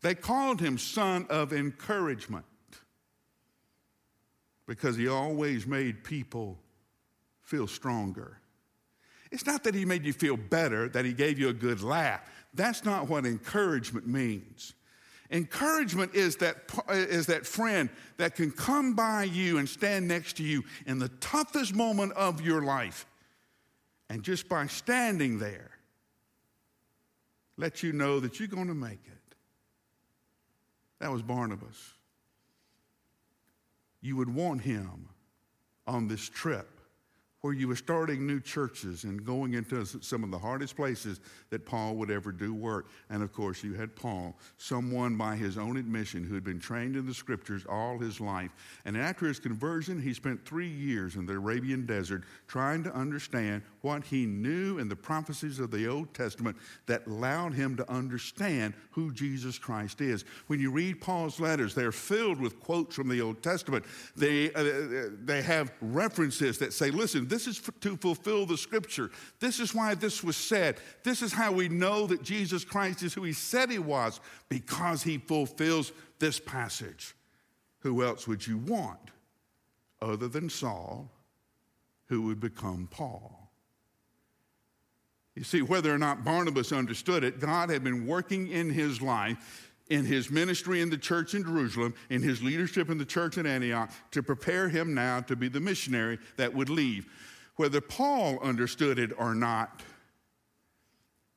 They 0.01 0.15
called 0.15 0.59
him 0.59 0.77
son 0.77 1.25
of 1.29 1.53
encouragement 1.53 2.44
because 4.68 4.97
he 4.97 5.07
always 5.07 5.65
made 5.65 6.03
people 6.03 6.59
feel 7.41 7.68
stronger. 7.68 8.41
It's 9.31 9.45
not 9.45 9.63
that 9.63 9.74
he 9.74 9.85
made 9.85 10.03
you 10.03 10.12
feel 10.12 10.35
better, 10.35 10.89
that 10.89 11.06
he 11.06 11.13
gave 11.13 11.39
you 11.39 11.47
a 11.47 11.53
good 11.53 11.81
laugh. 11.81 12.29
That's 12.53 12.83
not 12.83 13.07
what 13.07 13.25
encouragement 13.25 14.07
means. 14.07 14.74
Encouragement 15.31 16.13
is 16.13 16.35
that, 16.38 16.69
is 16.89 17.27
that 17.27 17.45
friend 17.45 17.89
that 18.18 18.35
can 18.35 18.51
come 18.51 18.94
by 18.94 19.24
you 19.24 19.57
and 19.57 19.69
stand 19.69 20.06
next 20.06 20.35
to 20.35 20.44
you 20.44 20.65
in 20.85 21.00
the 21.00 21.07
toughest 21.21 21.74
moment 21.74 22.12
of 22.12 22.41
your 22.41 22.62
life. 22.63 23.06
And 24.09 24.24
just 24.24 24.48
by 24.48 24.68
standing 24.68 25.39
there, 25.39 25.71
let 27.57 27.83
you 27.83 27.92
know 27.92 28.19
that 28.19 28.39
you're 28.39 28.48
going 28.48 28.68
to 28.68 28.74
make 28.74 29.01
it. 29.06 29.36
That 31.00 31.12
was 31.12 31.21
Barnabas. 31.21 31.94
You 34.01 34.15
would 34.15 34.33
want 34.33 34.62
him 34.62 35.10
on 35.86 36.08
this 36.08 36.29
trip 36.29 36.77
where 37.41 37.53
you 37.53 37.67
were 37.67 37.75
starting 37.75 38.25
new 38.25 38.39
churches 38.39 39.03
and 39.03 39.24
going 39.24 39.53
into 39.53 39.86
some 39.86 40.24
of 40.24 40.32
the 40.32 40.38
hardest 40.38 40.75
places 40.75 41.20
that 41.50 41.65
Paul 41.65 41.96
would 41.96 42.10
ever 42.10 42.32
do 42.32 42.53
work. 42.53 42.88
And 43.10 43.22
of 43.22 43.32
course, 43.32 43.63
you 43.63 43.74
had 43.74 43.96
Paul, 43.96 44.36
someone 44.58 45.15
by 45.17 45.36
his 45.36 45.58
own 45.58 45.77
admission 45.77 46.25
who 46.25 46.34
had 46.34 46.43
been 46.43 46.60
trained 46.60 46.96
in 46.96 47.05
the 47.05 47.13
scriptures 47.13 47.63
all 47.70 48.00
his 48.00 48.20
life. 48.20 48.51
And 48.86 48.98
after 48.98 49.27
his 49.27 49.39
conversion, 49.39 50.01
he 50.01 50.13
spent 50.13 50.46
three 50.46 50.67
years 50.67 51.15
in 51.15 51.25
the 51.25 51.34
Arabian 51.34 51.86
desert 51.86 52.24
trying 52.48 52.84
to 52.84 52.93
understand 52.93 53.62
what 53.88 54.03
he 54.03 54.25
knew 54.25 54.79
in 54.79 54.89
the 54.89 54.96
prophecies 54.98 55.60
of 55.60 55.72
the 55.72 55.88
Old 55.88 56.13
Testament 56.13 56.58
that 56.88 57.08
allowed 57.08 57.53
him 57.53 57.77
to 57.77 57.89
understand 57.89 58.74
who 58.91 59.13
Jesus 59.13 59.58
Christ 59.58 60.01
is. 60.01 60.25
When 60.48 60.60
you 60.60 60.72
read 60.72 61.00
Paul's 61.00 61.39
letters, 61.39 61.74
they're 61.74 61.94
filled 61.94 62.41
with 62.41 62.60
quotes 62.60 62.96
from 62.96 63.08
the 63.08 63.22
Old 63.22 63.41
Testament. 63.41 63.86
They, 64.17 64.51
uh, 64.53 65.10
they 65.24 65.41
have 65.41 65.72
references 65.79 66.58
that 66.58 66.74
say, 66.74 66.91
listen, 66.91 67.29
this 67.29 67.48
is 67.48 67.62
to 67.79 67.96
fulfill 67.96 68.46
the 68.46 68.58
scripture. 68.58 69.10
This 69.39 69.62
is 69.62 69.74
why 69.74 69.96
this 69.96 70.22
was 70.22 70.36
said. 70.36 70.79
This 71.03 71.22
is 71.22 71.32
how 71.32 71.53
we 71.53 71.70
know 71.70 72.08
that 72.08 72.24
Jesus 72.24 72.65
Christ 72.65 73.03
is 73.03 73.13
who 73.13 73.24
he 73.24 73.32
said 73.32 73.72
he 73.72 73.79
was, 73.79 74.20
because 74.50 75.01
he 75.01 75.17
fulfills 75.17 75.94
this 76.20 76.41
passage. 76.41 77.15
Who 77.79 78.03
else 78.03 78.27
would 78.27 78.46
you 78.46 78.58
want 78.58 79.12
other 80.01 80.27
than 80.27 80.50
Saul, 80.50 81.10
who 82.08 82.24
would 82.24 82.41
become 82.41 82.89
Paul? 82.91 83.47
You 85.38 85.44
see, 85.44 85.62
whether 85.62 85.94
or 85.94 86.00
not 86.00 86.24
Barnabas 86.24 86.72
understood 86.72 87.24
it, 87.24 87.39
God 87.39 87.70
had 87.70 87.84
been 87.84 88.08
working 88.08 88.48
in 88.48 88.72
his 88.72 89.03
life 89.03 89.72
in 89.88 90.03
his 90.03 90.32
ministry 90.32 90.82
in 90.82 90.89
the 90.89 90.98
church 90.98 91.36
in 91.36 91.44
Jerusalem, 91.44 91.94
in 92.10 92.24
his 92.24 92.41
leadership 92.41 92.89
in 92.89 92.98
the 92.98 93.06
church 93.06 93.38
in 93.38 93.46
Antioch, 93.46 93.91
to 94.12 94.24
prepare 94.24 94.67
him 94.67 94.96
now 94.96 95.22
to 95.22 95.36
be 95.36 95.48
the 95.48 95.60
missionary 95.60 96.17
that 96.38 96.56
would 96.56 96.70
leave. 96.70 97.06
Whether 97.56 97.79
Paul 97.79 98.39
understood 98.39 98.98
it 98.98 99.12
or 99.15 99.36
not, 99.36 99.84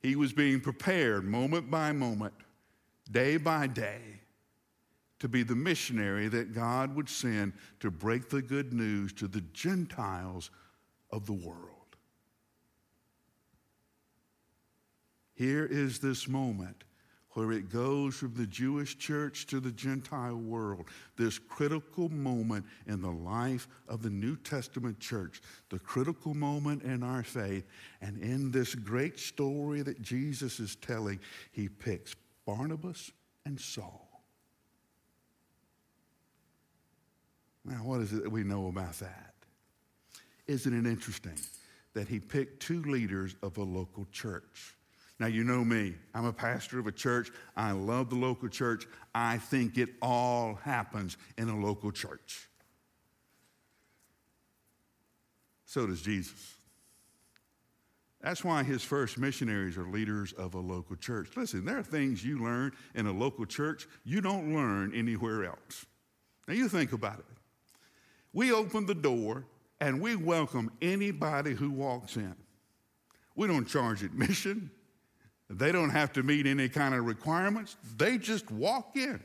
he 0.01 0.15
was 0.15 0.33
being 0.33 0.61
prepared 0.61 1.23
moment 1.23 1.69
by 1.69 1.91
moment, 1.91 2.33
day 3.11 3.37
by 3.37 3.67
day, 3.67 4.01
to 5.19 5.29
be 5.29 5.43
the 5.43 5.55
missionary 5.55 6.27
that 6.27 6.55
God 6.55 6.95
would 6.95 7.07
send 7.07 7.53
to 7.81 7.91
break 7.91 8.29
the 8.29 8.41
good 8.41 8.73
news 8.73 9.13
to 9.13 9.27
the 9.27 9.41
Gentiles 9.53 10.49
of 11.11 11.27
the 11.27 11.33
world. 11.33 11.80
Here 15.41 15.65
is 15.65 15.97
this 15.97 16.27
moment 16.27 16.83
where 17.31 17.51
it 17.51 17.71
goes 17.71 18.13
from 18.13 18.35
the 18.35 18.45
Jewish 18.45 18.99
church 18.99 19.47
to 19.47 19.59
the 19.59 19.71
Gentile 19.71 20.35
world, 20.35 20.85
this 21.17 21.39
critical 21.39 22.09
moment 22.09 22.63
in 22.85 23.01
the 23.01 23.09
life 23.09 23.67
of 23.87 24.03
the 24.03 24.09
New 24.11 24.35
Testament 24.35 24.99
church, 24.99 25.41
the 25.69 25.79
critical 25.79 26.35
moment 26.35 26.83
in 26.83 27.01
our 27.01 27.23
faith. 27.23 27.65
And 28.03 28.21
in 28.21 28.51
this 28.51 28.75
great 28.75 29.17
story 29.17 29.81
that 29.81 29.99
Jesus 30.03 30.59
is 30.59 30.75
telling, 30.75 31.19
he 31.51 31.67
picks 31.67 32.15
Barnabas 32.45 33.11
and 33.43 33.59
Saul. 33.59 34.21
Now, 37.65 37.77
what 37.77 38.01
is 38.01 38.13
it 38.13 38.21
that 38.21 38.31
we 38.31 38.43
know 38.43 38.67
about 38.67 38.99
that? 38.99 39.33
Isn't 40.45 40.85
it 40.85 40.87
interesting 40.87 41.39
that 41.95 42.07
he 42.07 42.19
picked 42.19 42.61
two 42.61 42.83
leaders 42.83 43.35
of 43.41 43.57
a 43.57 43.63
local 43.63 44.05
church? 44.11 44.75
Now, 45.21 45.27
you 45.27 45.43
know 45.43 45.63
me. 45.63 45.93
I'm 46.15 46.25
a 46.25 46.33
pastor 46.33 46.79
of 46.79 46.87
a 46.87 46.91
church. 46.91 47.29
I 47.55 47.73
love 47.73 48.09
the 48.09 48.15
local 48.15 48.49
church. 48.49 48.87
I 49.13 49.37
think 49.37 49.77
it 49.77 49.89
all 50.01 50.55
happens 50.55 51.15
in 51.37 51.47
a 51.47 51.55
local 51.55 51.91
church. 51.91 52.49
So 55.65 55.85
does 55.85 56.01
Jesus. 56.01 56.55
That's 58.21 58.43
why 58.43 58.63
his 58.63 58.83
first 58.83 59.19
missionaries 59.19 59.77
are 59.77 59.85
leaders 59.85 60.33
of 60.33 60.55
a 60.55 60.59
local 60.59 60.95
church. 60.95 61.29
Listen, 61.37 61.65
there 61.65 61.77
are 61.77 61.83
things 61.83 62.25
you 62.25 62.43
learn 62.43 62.71
in 62.95 63.05
a 63.05 63.13
local 63.13 63.45
church 63.45 63.87
you 64.03 64.21
don't 64.21 64.55
learn 64.55 64.91
anywhere 64.95 65.45
else. 65.45 65.85
Now, 66.47 66.55
you 66.55 66.67
think 66.67 66.93
about 66.93 67.19
it. 67.19 67.25
We 68.33 68.51
open 68.51 68.87
the 68.87 68.95
door 68.95 69.45
and 69.79 70.01
we 70.01 70.15
welcome 70.15 70.71
anybody 70.81 71.53
who 71.53 71.69
walks 71.69 72.17
in. 72.17 72.33
We 73.35 73.45
don't 73.45 73.67
charge 73.67 74.01
admission. 74.01 74.71
They 75.57 75.71
don't 75.71 75.89
have 75.89 76.13
to 76.13 76.23
meet 76.23 76.47
any 76.47 76.69
kind 76.69 76.95
of 76.95 77.05
requirements, 77.05 77.75
they 77.97 78.17
just 78.17 78.49
walk 78.51 78.95
in. 78.95 79.21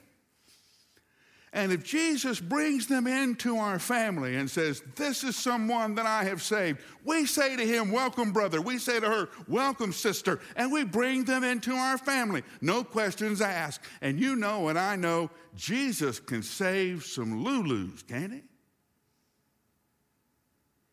And 1.52 1.73
if 1.73 1.85
Jesus 1.85 2.38
brings 2.38 2.87
them 2.87 3.06
into 3.06 3.56
our 3.56 3.78
family 3.78 4.37
and 4.37 4.50
says, 4.50 4.83
This 4.95 5.25
is 5.25 5.37
someone 5.37 5.95
that 5.95 6.04
I 6.04 6.25
have 6.25 6.42
saved, 6.42 6.80
we 7.02 7.25
say 7.25 7.56
to 7.56 7.66
him, 7.66 7.90
Welcome, 7.90 8.33
brother. 8.33 8.61
We 8.61 8.76
say 8.76 9.00
to 9.00 9.09
her, 9.09 9.28
Welcome, 9.49 9.92
sister. 9.92 10.40
And 10.56 10.71
we 10.71 10.85
bring 10.85 11.25
them 11.25 11.45
into 11.45 11.73
our 11.73 11.97
family. 11.97 12.42
No 12.61 12.85
questions 12.85 13.40
asked. 13.40 13.80
And 14.02 14.21
you 14.21 14.37
know, 14.37 14.68
and 14.68 14.78
I 14.78 14.97
know, 14.97 15.30
Jesus 15.54 16.21
can 16.21 16.42
save 16.42 17.04
some 17.04 17.42
Lulus, 17.42 18.06
can't 18.06 18.35
he? 18.35 18.42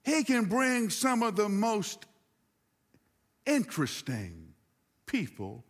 He 0.06 0.24
can 0.24 0.46
bring 0.46 0.90
some 0.90 1.24
of 1.24 1.36
the 1.36 1.50
most 1.50 2.06
interesting 3.46 4.43
people 5.14 5.64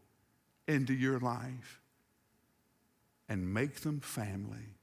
into 0.69 0.93
your 0.93 1.19
life 1.19 1.81
and 3.27 3.53
make 3.53 3.81
them 3.81 3.99
family. 3.99 4.77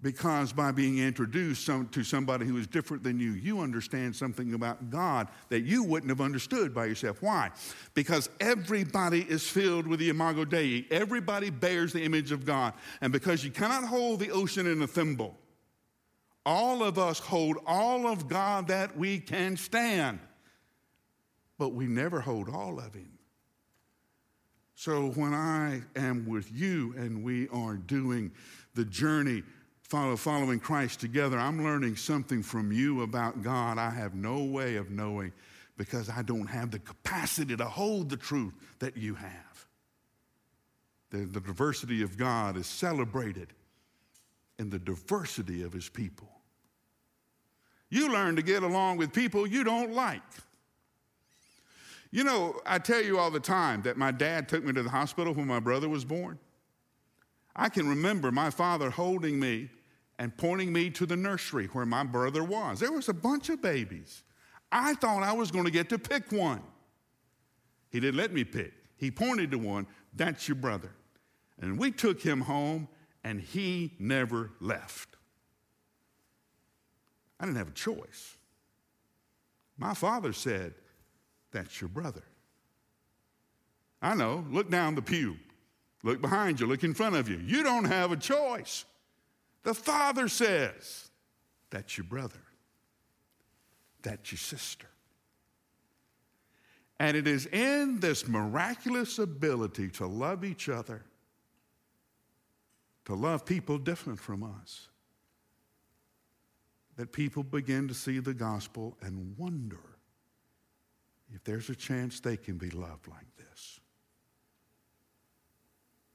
Because 0.00 0.52
by 0.52 0.70
being 0.70 0.98
introduced 0.98 1.66
to 1.66 2.04
somebody 2.04 2.46
who 2.46 2.56
is 2.56 2.66
different 2.66 3.02
than 3.02 3.18
you, 3.18 3.32
you 3.32 3.60
understand 3.60 4.16
something 4.16 4.54
about 4.54 4.88
God 4.90 5.28
that 5.50 5.62
you 5.62 5.82
wouldn't 5.82 6.08
have 6.08 6.20
understood 6.20 6.72
by 6.72 6.86
yourself. 6.86 7.20
Why? 7.20 7.50
Because 7.92 8.30
everybody 8.40 9.22
is 9.22 9.46
filled 9.46 9.86
with 9.86 9.98
the 9.98 10.08
Imago 10.08 10.44
Dei. 10.44 10.86
Everybody 10.90 11.50
bears 11.50 11.92
the 11.92 12.04
image 12.04 12.32
of 12.32 12.46
God. 12.46 12.72
And 13.00 13.12
because 13.12 13.44
you 13.44 13.50
cannot 13.50 13.84
hold 13.84 14.20
the 14.20 14.30
ocean 14.30 14.66
in 14.66 14.80
a 14.80 14.86
thimble, 14.86 15.36
all 16.46 16.82
of 16.82 16.98
us 16.98 17.18
hold 17.18 17.58
all 17.66 18.06
of 18.06 18.28
God 18.28 18.68
that 18.68 18.96
we 18.96 19.18
can 19.18 19.56
stand 19.58 20.20
but 21.58 21.70
we 21.70 21.86
never 21.86 22.20
hold 22.20 22.48
all 22.48 22.78
of 22.78 22.94
Him. 22.94 23.18
So 24.74 25.10
when 25.10 25.34
I 25.34 25.82
am 25.96 26.24
with 26.26 26.52
you 26.52 26.94
and 26.96 27.24
we 27.24 27.48
are 27.48 27.74
doing 27.74 28.30
the 28.74 28.84
journey 28.84 29.42
follow, 29.82 30.16
following 30.16 30.60
Christ 30.60 31.00
together, 31.00 31.38
I'm 31.38 31.64
learning 31.64 31.96
something 31.96 32.42
from 32.42 32.70
you 32.70 33.02
about 33.02 33.42
God 33.42 33.78
I 33.78 33.90
have 33.90 34.14
no 34.14 34.44
way 34.44 34.76
of 34.76 34.90
knowing 34.90 35.32
because 35.76 36.08
I 36.08 36.22
don't 36.22 36.46
have 36.46 36.70
the 36.70 36.78
capacity 36.78 37.56
to 37.56 37.64
hold 37.64 38.08
the 38.08 38.16
truth 38.16 38.52
that 38.78 38.96
you 38.96 39.14
have. 39.14 39.66
The, 41.10 41.18
the 41.18 41.40
diversity 41.40 42.02
of 42.02 42.16
God 42.16 42.56
is 42.56 42.66
celebrated 42.66 43.48
in 44.58 44.70
the 44.70 44.78
diversity 44.78 45.62
of 45.62 45.72
his 45.72 45.88
people. 45.88 46.28
You 47.90 48.12
learn 48.12 48.36
to 48.36 48.42
get 48.42 48.62
along 48.62 48.98
with 48.98 49.12
people 49.12 49.46
you 49.46 49.64
don't 49.64 49.92
like. 49.92 50.22
You 52.10 52.24
know, 52.24 52.60
I 52.64 52.78
tell 52.78 53.02
you 53.02 53.18
all 53.18 53.30
the 53.30 53.40
time 53.40 53.82
that 53.82 53.96
my 53.96 54.10
dad 54.10 54.48
took 54.48 54.64
me 54.64 54.72
to 54.72 54.82
the 54.82 54.90
hospital 54.90 55.34
when 55.34 55.46
my 55.46 55.60
brother 55.60 55.88
was 55.88 56.04
born. 56.04 56.38
I 57.54 57.68
can 57.68 57.88
remember 57.88 58.32
my 58.32 58.50
father 58.50 58.88
holding 58.88 59.38
me 59.38 59.68
and 60.18 60.36
pointing 60.36 60.72
me 60.72 60.90
to 60.90 61.06
the 61.06 61.16
nursery 61.16 61.66
where 61.66 61.86
my 61.86 62.04
brother 62.04 62.42
was. 62.42 62.80
There 62.80 62.92
was 62.92 63.08
a 63.08 63.14
bunch 63.14 63.50
of 63.50 63.60
babies. 63.60 64.22
I 64.72 64.94
thought 64.94 65.22
I 65.22 65.32
was 65.32 65.50
going 65.50 65.64
to 65.64 65.70
get 65.70 65.88
to 65.90 65.98
pick 65.98 66.32
one. 66.32 66.62
He 67.90 68.00
didn't 68.00 68.16
let 68.16 68.32
me 68.32 68.44
pick. 68.44 68.72
He 68.96 69.10
pointed 69.10 69.50
to 69.52 69.58
one, 69.58 69.86
that's 70.14 70.48
your 70.48 70.56
brother. 70.56 70.92
And 71.60 71.78
we 71.78 71.90
took 71.90 72.20
him 72.20 72.40
home, 72.40 72.88
and 73.24 73.40
he 73.40 73.94
never 73.98 74.52
left. 74.60 75.16
I 77.40 77.44
didn't 77.44 77.58
have 77.58 77.68
a 77.68 77.72
choice. 77.72 78.36
My 79.76 79.94
father 79.94 80.32
said, 80.32 80.74
that's 81.52 81.80
your 81.80 81.88
brother. 81.88 82.22
I 84.00 84.14
know. 84.14 84.44
Look 84.50 84.70
down 84.70 84.94
the 84.94 85.02
pew. 85.02 85.36
Look 86.02 86.20
behind 86.20 86.60
you. 86.60 86.66
Look 86.66 86.84
in 86.84 86.94
front 86.94 87.16
of 87.16 87.28
you. 87.28 87.38
You 87.38 87.62
don't 87.62 87.86
have 87.86 88.12
a 88.12 88.16
choice. 88.16 88.84
The 89.64 89.74
Father 89.74 90.28
says, 90.28 91.10
That's 91.70 91.98
your 91.98 92.04
brother. 92.04 92.38
That's 94.02 94.30
your 94.30 94.38
sister. 94.38 94.86
And 97.00 97.16
it 97.16 97.26
is 97.26 97.46
in 97.46 98.00
this 98.00 98.26
miraculous 98.26 99.18
ability 99.18 99.88
to 99.90 100.06
love 100.06 100.44
each 100.44 100.68
other, 100.68 101.04
to 103.04 103.14
love 103.14 103.44
people 103.44 103.78
different 103.78 104.18
from 104.18 104.42
us, 104.42 104.88
that 106.96 107.12
people 107.12 107.44
begin 107.44 107.86
to 107.88 107.94
see 107.94 108.18
the 108.18 108.34
gospel 108.34 108.96
and 109.00 109.36
wonder 109.36 109.97
if 111.34 111.44
there's 111.44 111.68
a 111.68 111.74
chance 111.74 112.20
they 112.20 112.36
can 112.36 112.56
be 112.56 112.70
loved 112.70 113.08
like 113.08 113.36
this. 113.36 113.80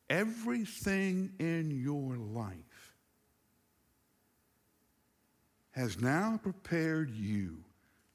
Everything 0.10 1.32
in 1.40 1.72
your 1.72 2.18
life 2.18 2.94
has 5.72 6.00
now 6.00 6.40
prepared 6.42 7.10
you 7.10 7.58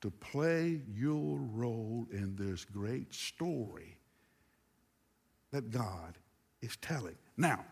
to 0.00 0.10
play 0.10 0.80
your 0.94 1.38
role 1.38 2.06
in 2.12 2.36
this 2.36 2.64
great 2.64 3.12
story 3.12 3.96
that 5.50 5.70
God 5.70 6.18
is 6.62 6.76
telling. 6.76 7.16
Now, 7.36 7.64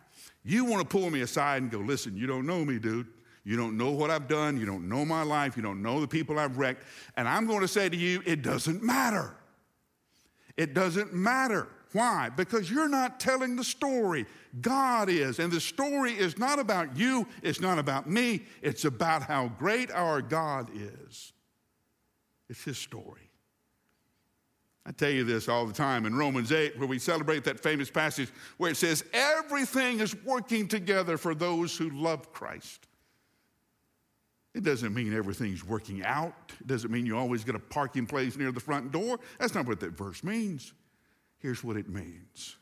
you 0.43 0.65
want 0.65 0.81
to 0.81 0.87
pull 0.87 1.09
me 1.09 1.21
aside 1.21 1.61
and 1.61 1.71
go, 1.71 1.79
listen, 1.79 2.17
you 2.17 2.27
don't 2.27 2.45
know 2.45 2.65
me, 2.65 2.79
dude. 2.79 3.07
You 3.47 3.55
don't 3.55 3.77
know 3.77 3.91
what 3.91 4.11
I've 4.11 4.27
done. 4.27 4.59
You 4.59 4.65
don't 4.65 4.89
know 4.89 5.05
my 5.05 5.23
life. 5.23 5.55
You 5.55 5.63
don't 5.63 5.81
know 5.81 6.01
the 6.01 6.07
people 6.07 6.37
I've 6.37 6.57
wrecked. 6.57 6.83
And 7.15 7.29
I'm 7.29 7.47
going 7.47 7.61
to 7.61 7.67
say 7.69 7.87
to 7.87 7.95
you, 7.95 8.21
it 8.25 8.41
doesn't 8.41 8.83
matter. 8.83 9.37
It 10.57 10.73
doesn't 10.73 11.13
matter. 11.13 11.69
Why? 11.93 12.27
Because 12.27 12.69
you're 12.69 12.89
not 12.89 13.21
telling 13.21 13.55
the 13.55 13.63
story. 13.63 14.25
God 14.59 15.07
is. 15.07 15.39
And 15.39 15.49
the 15.49 15.61
story 15.61 16.11
is 16.11 16.37
not 16.37 16.59
about 16.59 16.97
you, 16.97 17.25
it's 17.41 17.61
not 17.61 17.79
about 17.79 18.09
me, 18.09 18.43
it's 18.61 18.83
about 18.83 19.23
how 19.23 19.47
great 19.57 19.91
our 19.91 20.21
God 20.21 20.69
is. 20.73 21.31
It's 22.49 22.65
His 22.65 22.77
story. 22.77 23.29
I 24.85 24.91
tell 24.91 25.09
you 25.09 25.23
this 25.23 25.47
all 25.47 25.65
the 25.65 25.73
time 25.73 26.05
in 26.05 26.17
Romans 26.17 26.51
8, 26.51 26.77
where 26.77 26.87
we 26.87 26.99
celebrate 26.99 27.45
that 27.45 27.61
famous 27.61 27.89
passage 27.89 28.29
where 28.57 28.71
it 28.71 28.75
says, 28.75 29.05
Everything 29.13 30.01
is 30.01 30.13
working 30.25 30.67
together 30.67 31.17
for 31.17 31.33
those 31.33 31.77
who 31.77 31.89
love 31.91 32.33
Christ. 32.33 32.86
It 34.57 34.63
doesn't 34.63 34.95
mean 34.95 35.13
everything's 35.13 35.63
working 35.63 36.03
out. 36.03 36.33
It 36.59 36.65
doesn't 36.65 36.89
mean 36.89 37.05
you 37.05 37.15
always 37.15 37.43
get 37.43 37.53
a 37.53 37.59
parking 37.59 38.07
place 38.07 38.35
near 38.35 38.51
the 38.51 38.59
front 38.59 38.91
door. 38.91 39.19
That's 39.37 39.53
not 39.53 39.67
what 39.67 39.79
that 39.81 39.91
verse 39.95 40.23
means. 40.23 40.73
Here's 41.37 41.63
what 41.63 41.77
it 41.77 41.87
means 41.87 42.55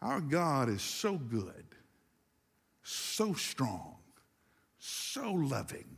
Our 0.00 0.20
God 0.20 0.68
is 0.68 0.80
so 0.82 1.16
good, 1.16 1.64
so 2.84 3.34
strong, 3.34 3.96
so 4.78 5.32
loving. 5.32 5.96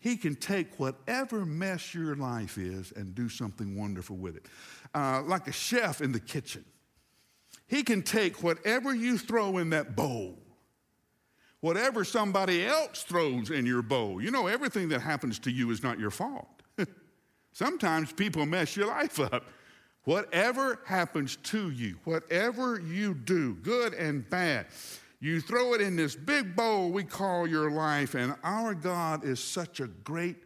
He 0.00 0.16
can 0.16 0.34
take 0.34 0.80
whatever 0.80 1.46
mess 1.46 1.94
your 1.94 2.16
life 2.16 2.58
is 2.58 2.92
and 2.96 3.14
do 3.14 3.28
something 3.28 3.78
wonderful 3.78 4.16
with 4.16 4.34
it. 4.34 4.46
Uh, 4.92 5.22
like 5.22 5.46
a 5.46 5.52
chef 5.52 6.00
in 6.00 6.10
the 6.10 6.18
kitchen. 6.18 6.64
He 7.68 7.84
can 7.84 8.02
take 8.02 8.42
whatever 8.42 8.92
you 8.92 9.18
throw 9.18 9.58
in 9.58 9.70
that 9.70 9.94
bowl, 9.94 10.36
whatever 11.60 12.04
somebody 12.04 12.64
else 12.64 13.02
throws 13.02 13.50
in 13.50 13.66
your 13.66 13.82
bowl. 13.82 14.20
You 14.22 14.30
know, 14.30 14.46
everything 14.46 14.88
that 14.90 15.00
happens 15.00 15.38
to 15.40 15.50
you 15.50 15.70
is 15.70 15.82
not 15.82 15.98
your 15.98 16.10
fault. 16.10 16.62
Sometimes 17.52 18.12
people 18.12 18.46
mess 18.46 18.76
your 18.76 18.86
life 18.86 19.20
up. 19.20 19.44
Whatever 20.04 20.80
happens 20.86 21.36
to 21.36 21.70
you, 21.70 21.98
whatever 22.04 22.80
you 22.80 23.14
do, 23.14 23.54
good 23.56 23.92
and 23.92 24.28
bad, 24.30 24.66
you 25.20 25.42
throw 25.42 25.74
it 25.74 25.82
in 25.82 25.96
this 25.96 26.16
big 26.16 26.56
bowl 26.56 26.90
we 26.90 27.04
call 27.04 27.46
your 27.46 27.70
life, 27.70 28.14
and 28.14 28.34
our 28.42 28.74
God 28.74 29.24
is 29.24 29.38
such 29.38 29.80
a 29.80 29.86
great, 29.86 30.38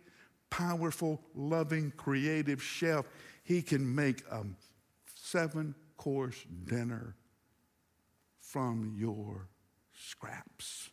powerful, 0.51 1.21
loving, 1.37 1.93
creative 1.97 2.61
chef. 2.61 3.05
He 3.45 3.63
can 3.63 3.95
make 3.95 4.23
a 4.29 4.45
seven 5.15 5.77
course 5.97 6.45
dinner 6.65 7.15
from 8.41 8.97
your 8.99 9.49
scraps. 9.93 10.91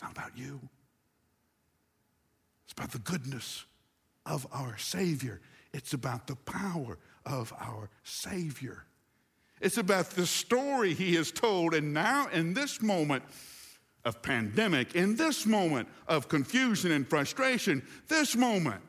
It's 0.00 0.02
not 0.02 0.12
about 0.16 0.38
you, 0.38 0.58
it's 2.64 2.72
about 2.72 2.90
the 2.90 3.00
goodness 3.00 3.66
of 4.24 4.46
our 4.50 4.78
Savior. 4.78 5.42
It's 5.74 5.92
about 5.92 6.26
the 6.26 6.36
power 6.36 6.96
of 7.26 7.52
our 7.60 7.90
Savior. 8.02 8.84
It's 9.60 9.76
about 9.76 10.08
the 10.10 10.24
story 10.24 10.94
he 10.94 11.16
has 11.16 11.30
told. 11.30 11.74
And 11.74 11.92
now, 11.92 12.28
in 12.28 12.54
this 12.54 12.80
moment 12.80 13.24
of 14.06 14.22
pandemic, 14.22 14.94
in 14.94 15.16
this 15.16 15.44
moment 15.44 15.86
of 16.08 16.28
confusion 16.28 16.92
and 16.92 17.06
frustration, 17.06 17.82
this 18.08 18.34
moment, 18.34 18.82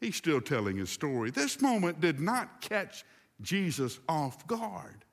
he's 0.00 0.16
still 0.16 0.42
telling 0.42 0.76
his 0.76 0.90
story. 0.90 1.30
This 1.30 1.62
moment 1.62 2.02
did 2.02 2.20
not 2.20 2.60
catch 2.60 3.04
Jesus 3.40 3.98
off 4.06 4.46
guard. 4.46 5.06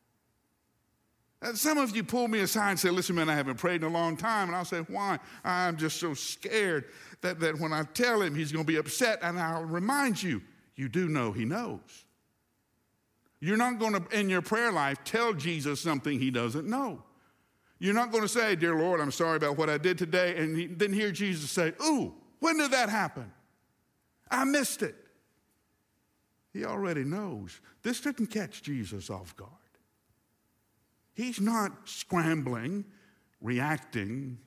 Uh, 1.45 1.53
some 1.53 1.77
of 1.77 1.95
you 1.95 2.03
pull 2.03 2.27
me 2.27 2.39
aside 2.39 2.71
and 2.71 2.79
say, 2.79 2.89
Listen, 2.89 3.15
man, 3.15 3.29
I 3.29 3.35
haven't 3.35 3.57
prayed 3.57 3.83
in 3.83 3.87
a 3.87 3.93
long 3.93 4.17
time. 4.17 4.47
And 4.47 4.55
I'll 4.55 4.65
say, 4.65 4.79
Why? 4.79 5.19
I'm 5.43 5.77
just 5.77 5.99
so 5.99 6.13
scared 6.13 6.85
that, 7.21 7.39
that 7.39 7.59
when 7.59 7.71
I 7.71 7.83
tell 7.83 8.21
him, 8.21 8.33
he's 8.33 8.51
going 8.51 8.65
to 8.65 8.71
be 8.71 8.77
upset. 8.77 9.19
And 9.21 9.39
I'll 9.39 9.63
remind 9.63 10.21
you, 10.21 10.41
you 10.75 10.89
do 10.89 11.07
know 11.07 11.31
he 11.31 11.45
knows. 11.45 12.05
You're 13.39 13.57
not 13.57 13.77
going 13.79 13.93
to, 13.93 14.19
in 14.19 14.29
your 14.29 14.41
prayer 14.41 14.71
life, 14.71 15.03
tell 15.03 15.33
Jesus 15.33 15.79
something 15.79 16.19
he 16.19 16.31
doesn't 16.31 16.67
know. 16.67 17.03
You're 17.77 17.93
not 17.93 18.11
going 18.11 18.23
to 18.23 18.29
say, 18.29 18.55
Dear 18.55 18.75
Lord, 18.75 18.99
I'm 18.99 19.11
sorry 19.11 19.37
about 19.37 19.57
what 19.57 19.69
I 19.69 19.77
did 19.77 19.97
today, 19.97 20.37
and 20.37 20.57
he, 20.57 20.65
then 20.65 20.93
hear 20.93 21.11
Jesus 21.11 21.51
say, 21.51 21.73
Ooh, 21.85 22.15
when 22.39 22.57
did 22.57 22.71
that 22.71 22.89
happen? 22.89 23.31
I 24.31 24.45
missed 24.45 24.81
it. 24.81 24.95
He 26.53 26.65
already 26.65 27.03
knows. 27.03 27.59
This 27.83 27.99
didn't 27.99 28.27
catch 28.27 28.63
Jesus 28.63 29.09
off 29.09 29.35
guard. 29.35 29.51
He's 31.15 31.39
not 31.39 31.71
scrambling, 31.85 32.83
reacting 33.41 34.37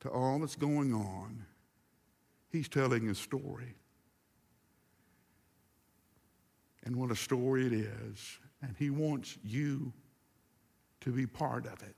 to 0.00 0.10
all 0.10 0.38
that's 0.38 0.56
going 0.56 0.92
on. 0.92 1.46
He's 2.50 2.68
telling 2.68 3.08
a 3.08 3.14
story. 3.14 3.74
And 6.84 6.96
what 6.96 7.10
a 7.10 7.16
story 7.16 7.66
it 7.66 7.72
is. 7.72 8.38
And 8.60 8.76
He 8.78 8.90
wants 8.90 9.38
you 9.42 9.92
to 11.00 11.10
be 11.10 11.26
part 11.26 11.66
of 11.66 11.82
it. 11.82 11.96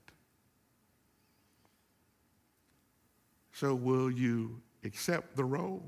So, 3.51 3.75
will 3.75 4.09
you 4.09 4.61
accept 4.83 5.35
the 5.35 5.45
role? 5.45 5.83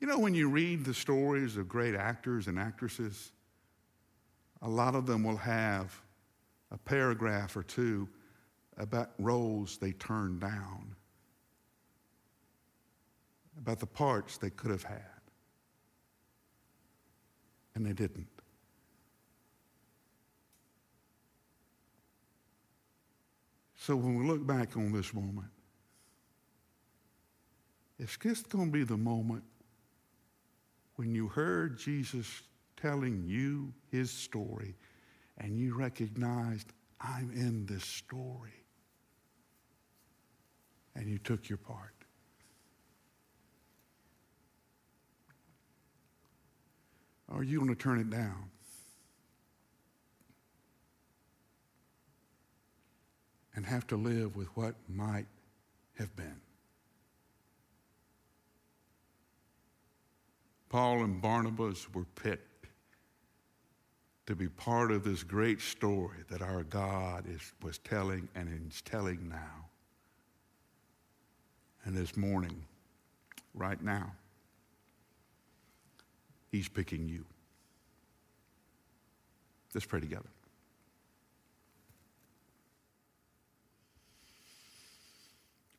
You 0.00 0.06
know, 0.06 0.18
when 0.18 0.34
you 0.34 0.50
read 0.50 0.84
the 0.84 0.94
stories 0.94 1.56
of 1.56 1.68
great 1.68 1.94
actors 1.94 2.46
and 2.46 2.58
actresses, 2.58 3.32
a 4.62 4.68
lot 4.68 4.94
of 4.94 5.06
them 5.06 5.24
will 5.24 5.36
have 5.36 6.00
a 6.70 6.78
paragraph 6.78 7.56
or 7.56 7.62
two 7.62 8.08
about 8.76 9.10
roles 9.18 9.78
they 9.78 9.92
turned 9.92 10.40
down, 10.40 10.94
about 13.58 13.78
the 13.78 13.86
parts 13.86 14.36
they 14.38 14.50
could 14.50 14.70
have 14.70 14.82
had 14.82 15.14
and 17.74 17.84
they 17.84 17.92
didn't. 17.92 18.28
So 23.76 23.96
when 23.96 24.14
we 24.16 24.26
look 24.26 24.46
back 24.46 24.76
on 24.76 24.92
this 24.92 25.12
moment, 25.12 25.50
it's 27.98 28.16
just 28.16 28.48
going 28.48 28.66
to 28.66 28.72
be 28.72 28.82
the 28.82 28.96
moment 28.96 29.44
when 30.96 31.14
you 31.14 31.28
heard 31.28 31.78
Jesus 31.78 32.42
telling 32.76 33.24
you 33.26 33.72
his 33.90 34.10
story 34.10 34.74
and 35.38 35.58
you 35.58 35.76
recognized, 35.76 36.72
I'm 37.00 37.30
in 37.34 37.66
this 37.66 37.84
story. 37.84 38.52
And 40.94 41.08
you 41.08 41.18
took 41.18 41.48
your 41.48 41.58
part. 41.58 41.92
Or 47.28 47.38
are 47.38 47.42
you 47.42 47.58
going 47.58 47.74
to 47.74 47.80
turn 47.80 47.98
it 47.98 48.10
down? 48.10 48.50
And 53.56 53.66
have 53.66 53.86
to 53.88 53.96
live 53.96 54.36
with 54.36 54.48
what 54.56 54.74
might 54.88 55.26
have 55.98 56.14
been. 56.16 56.40
Paul 60.68 61.04
and 61.04 61.20
Barnabas 61.22 61.92
were 61.92 62.06
picked 62.16 62.53
to 64.26 64.34
be 64.34 64.48
part 64.48 64.90
of 64.90 65.04
this 65.04 65.22
great 65.22 65.60
story 65.60 66.18
that 66.30 66.40
our 66.40 66.62
God 66.64 67.24
is, 67.28 67.52
was 67.62 67.78
telling 67.78 68.28
and 68.34 68.48
is 68.68 68.80
telling 68.82 69.28
now. 69.28 69.66
And 71.84 71.94
this 71.94 72.16
morning, 72.16 72.64
right 73.54 73.82
now, 73.82 74.12
He's 76.50 76.68
picking 76.68 77.08
you. 77.08 77.24
Let's 79.74 79.86
pray 79.86 80.00
together. 80.00 80.28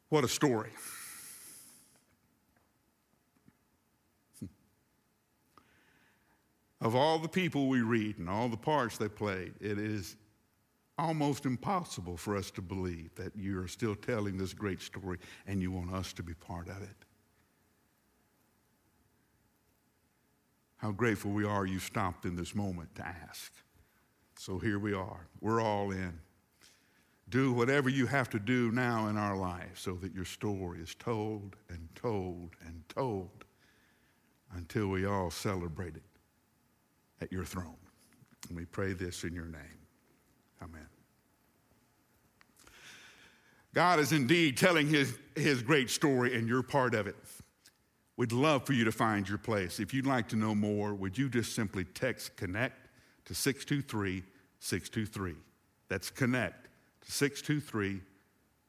What 0.10 0.23
a 0.23 0.27
story. 0.27 0.71
Of 6.86 6.95
all 6.95 7.19
the 7.19 7.28
people 7.28 7.67
we 7.67 7.82
read 7.82 8.19
and 8.19 8.30
all 8.30 8.48
the 8.48 8.56
parts 8.56 8.98
they 8.98 9.10
played, 9.10 9.54
it 9.60 9.78
is 9.80 10.15
almost 10.98 11.45
impossible 11.45 12.15
for 12.15 12.38
us 12.38 12.52
to 12.52 12.62
believe 12.62 13.13
that 13.15 13.34
you're 13.36 13.67
still 13.67 13.95
telling 13.95 14.38
this 14.38 14.54
great 14.54 14.82
story 14.82 15.17
and 15.48 15.62
you 15.62 15.71
want 15.71 15.93
us 15.93 16.13
to 16.13 16.24
be 16.24 16.34
part 16.36 16.69
of 16.69 16.82
it. 16.82 17.06
how 20.86 20.91
grateful 20.91 21.32
we 21.32 21.43
are 21.43 21.65
you 21.65 21.80
stopped 21.80 22.26
in 22.26 22.36
this 22.36 22.54
moment 22.54 22.93
to 22.93 23.04
ask. 23.04 23.52
So 24.38 24.60
here 24.60 24.78
we 24.78 24.93
are. 24.93 25.26
We're 25.41 25.60
all 25.60 25.89
in. 25.89 26.19
Do 27.28 27.54
whatever 27.54 27.89
you 27.89 28.06
have 28.06 28.30
to 28.30 28.39
do 28.39 28.71
now 28.71 29.08
in 29.08 29.17
our 29.17 29.36
life 29.36 29.80
so 29.80 29.95
that 29.95 30.13
your 30.13 30.26
story 30.26 30.82
is 30.82 30.93
told 30.93 31.56
and 31.69 31.89
told 31.95 32.52
and 32.67 32.84
told 32.88 33.45
until 34.54 34.89
we 34.89 35.08
all 35.08 35.32
celebrate 35.32 35.95
it 35.95 36.04
at 37.21 37.32
your 37.32 37.45
throne. 37.45 37.78
And 38.47 38.58
we 38.58 38.65
pray 38.65 38.93
this 38.93 39.23
in 39.23 39.34
your 39.34 39.45
name. 39.45 39.80
Amen. 40.62 40.88
God 43.73 43.99
is 43.99 44.13
indeed 44.13 44.58
telling 44.58 44.88
his, 44.88 45.17
his 45.36 45.62
great 45.62 45.89
story, 45.89 46.38
and 46.38 46.47
you're 46.47 46.63
part 46.63 46.95
of 46.95 47.08
it. 47.08 47.15
We'd 48.17 48.32
love 48.32 48.65
for 48.65 48.71
you 48.71 48.86
to 48.86 48.91
find 48.91 49.28
your 49.28 49.38
place. 49.38 49.80
If 49.80 49.93
you'd 49.93 50.06
like 50.06 50.30
to 50.30 50.38
know 50.38 50.56
more, 50.56 50.93
would 50.93 51.17
you 51.17 51.28
just 51.28 51.54
simply 51.54 51.84
text 51.84 52.38
connect 52.38 52.88
to 53.25 53.36
623 53.36 54.23
623? 54.60 55.36
That's 55.89 56.10
connect 56.10 56.69
to 57.01 57.12
623 57.12 58.01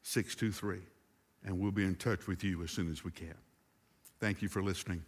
623. 0.02 0.80
And 1.44 1.60
we'll 1.60 1.70
be 1.70 1.84
in 1.84 1.94
touch 1.94 2.26
with 2.26 2.42
you 2.42 2.64
as 2.64 2.72
soon 2.72 2.90
as 2.90 3.04
we 3.04 3.12
can. 3.12 3.34
Thank 4.18 4.42
you 4.42 4.48
for 4.48 4.62
listening. 4.62 5.04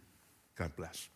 God 0.55 0.73
bless. 0.77 1.09